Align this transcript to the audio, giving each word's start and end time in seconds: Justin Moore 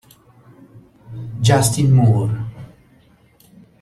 Justin 1.43 1.93
Moore 1.93 2.33